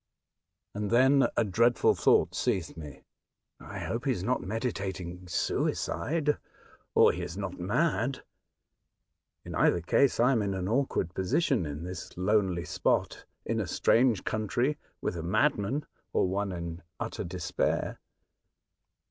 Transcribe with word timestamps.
And 0.73 0.89
then 0.89 1.27
a 1.37 1.43
dreadful 1.43 1.93
thought 1.93 2.33
seized 2.33 2.75
me. 2.75 3.03
''I 3.61 3.85
hope 3.85 4.05
he 4.05 4.11
is 4.11 4.23
not 4.23 4.41
meditating 4.41 5.27
suicide, 5.27 6.39
or 6.95 7.11
he 7.11 7.21
is 7.21 7.37
not 7.37 7.59
mad. 7.59 8.23
In 9.45 9.53
either 9.53 9.79
case 9.79 10.19
I 10.19 10.31
am 10.31 10.41
in 10.41 10.55
an 10.55 10.67
awkward 10.67 11.13
position 11.13 11.67
in 11.67 11.81
B 11.81 11.81
2 11.81 11.81
4 11.83 11.83
A 11.83 11.83
Voyage 11.83 11.83
to 11.83 11.85
Other 11.85 11.93
Worlds. 11.93 12.09
this 12.09 12.17
lonely 12.49 12.65
spot, 12.65 13.25
in 13.45 13.59
a 13.59 13.67
strange 13.67 14.23
country, 14.23 14.79
with 15.01 15.15
a 15.15 15.21
madman 15.21 15.85
or 16.13 16.27
one 16.27 16.51
in 16.51 16.81
utter 16.99 17.23
despair." 17.23 17.99